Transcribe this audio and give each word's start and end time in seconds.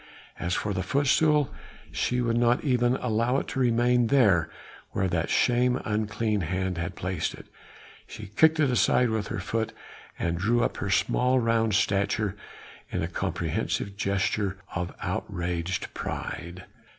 As 0.39 0.55
for 0.55 0.73
the 0.73 0.81
footstool, 0.81 1.51
she 1.91 2.21
would 2.21 2.35
not 2.39 2.63
even 2.63 2.95
allow 2.95 3.37
it 3.37 3.47
to 3.49 3.59
remain 3.59 4.07
there 4.07 4.49
where 4.93 5.07
that 5.07 5.29
same 5.29 5.79
unclean 5.85 6.41
hand 6.41 6.79
had 6.79 6.95
placed 6.95 7.35
it; 7.35 7.45
she 8.07 8.25
kicked 8.35 8.59
it 8.59 8.71
aside 8.71 9.11
with 9.11 9.27
her 9.27 9.37
foot 9.39 9.73
and 10.17 10.39
drew 10.39 10.63
up 10.63 10.77
her 10.77 10.89
small, 10.89 11.37
round 11.39 11.75
stature 11.75 12.35
in 12.89 13.03
a 13.03 13.07
comprehensive 13.07 13.95
gesture 13.95 14.57
of 14.73 14.91
outraged 15.03 15.93
pride. 15.93 16.65